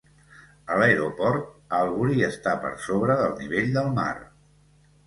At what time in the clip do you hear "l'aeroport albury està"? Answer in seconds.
0.81-2.57